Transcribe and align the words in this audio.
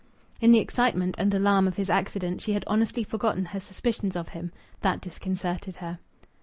In 0.39 0.51
the 0.51 0.57
excitement 0.57 1.13
and 1.19 1.31
alarm 1.31 1.67
of 1.67 1.75
his 1.75 1.87
accident 1.87 2.41
she 2.41 2.53
had 2.53 2.63
honestly 2.65 3.03
forgotten 3.03 3.45
her 3.45 3.59
suspicions 3.59 4.15
of 4.15 4.29
him. 4.29 4.51
That 4.81 4.99
disconcerted 4.99 5.75
her. 5.75 5.99